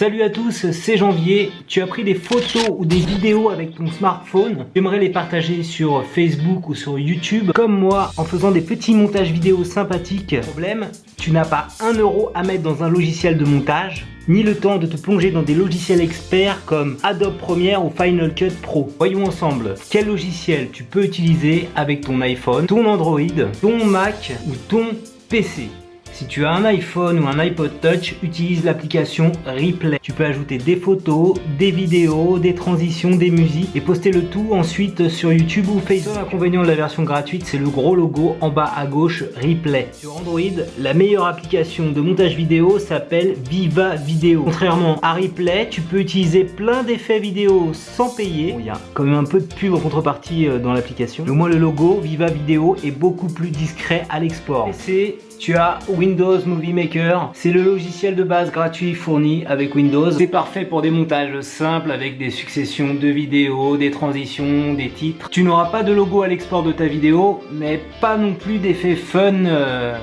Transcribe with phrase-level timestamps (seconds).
[0.00, 1.52] Salut à tous, c'est Janvier.
[1.66, 4.64] Tu as pris des photos ou des vidéos avec ton smartphone?
[4.74, 7.52] J'aimerais les partager sur Facebook ou sur YouTube.
[7.52, 10.40] Comme moi, en faisant des petits montages vidéo sympathiques.
[10.40, 10.86] Problème,
[11.18, 14.78] tu n'as pas un euro à mettre dans un logiciel de montage ni le temps
[14.78, 18.88] de te plonger dans des logiciels experts comme Adobe Premiere ou Final Cut Pro.
[18.96, 23.20] Voyons ensemble quel logiciel tu peux utiliser avec ton iPhone, ton Android,
[23.60, 24.92] ton Mac ou ton
[25.28, 25.68] PC.
[26.12, 29.98] Si tu as un iPhone ou un iPod Touch, utilise l'application Replay.
[30.02, 34.48] Tu peux ajouter des photos, des vidéos, des transitions, des musiques et poster le tout
[34.52, 36.16] ensuite sur YouTube ou Facebook.
[36.16, 39.88] L'inconvénient de la version gratuite, c'est le gros logo en bas à gauche Replay.
[39.92, 40.40] Sur Android,
[40.78, 44.42] la meilleure application de montage vidéo s'appelle Viva Video.
[44.44, 48.54] Contrairement à Replay, tu peux utiliser plein d'effets vidéo sans payer.
[48.58, 51.24] Il y a quand même un peu de pub en contrepartie euh, dans l'application.
[51.26, 54.68] Au moins le logo Viva Video est beaucoup plus discret à l'export.
[54.72, 57.30] C'est tu as Windows Movie Maker.
[57.32, 60.10] C'est le logiciel de base gratuit fourni avec Windows.
[60.10, 65.30] C'est parfait pour des montages simples avec des successions de vidéos, des transitions, des titres.
[65.30, 68.96] Tu n'auras pas de logo à l'export de ta vidéo, mais pas non plus d'effet
[68.96, 69.32] fun.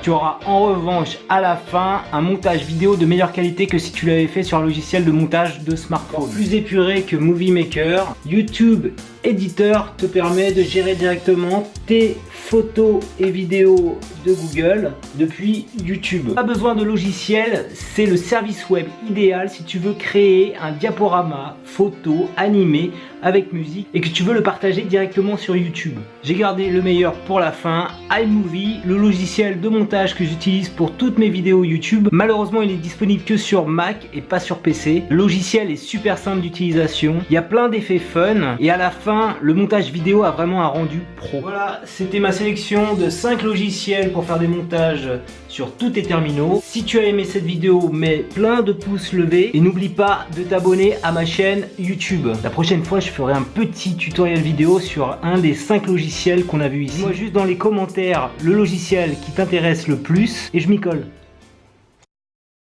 [0.02, 3.92] Tu auras en revanche à la fin un montage vidéo de meilleure qualité que si
[3.92, 6.28] tu l'avais fait sur un logiciel de montage de smartphone.
[6.30, 8.88] Plus épuré que Movie Maker, YouTube
[9.28, 16.32] Editor te permet de gérer directement tes photos et vidéos de Google depuis YouTube.
[16.34, 21.58] Pas besoin de logiciel, c'est le service web idéal si tu veux créer un diaporama
[21.62, 22.90] photo animé
[23.22, 25.98] avec musique et que tu veux le partager directement sur YouTube.
[26.22, 30.92] J'ai gardé le meilleur pour la fin, iMovie, le logiciel de montage que j'utilise pour
[30.92, 32.08] toutes mes vidéos YouTube.
[32.12, 35.02] Malheureusement, il est disponible que sur Mac et pas sur PC.
[35.10, 38.90] Le logiciel est super simple d'utilisation, il y a plein d'effets fun et à la
[38.90, 41.40] fin, le montage vidéo a vraiment un rendu pro.
[41.40, 45.10] Voilà, c'était ma sélection de 5 logiciels pour faire des montages
[45.48, 46.60] sur tous tes terminaux.
[46.64, 50.42] Si tu as aimé cette vidéo, mets plein de pouces levés et n'oublie pas de
[50.42, 52.28] t'abonner à ma chaîne YouTube.
[52.42, 56.60] La prochaine fois, je ferai un petit tutoriel vidéo sur un des 5 logiciels qu'on
[56.60, 57.00] a vu ici.
[57.00, 61.06] Moi juste dans les commentaires le logiciel qui t'intéresse le plus et je m'y colle.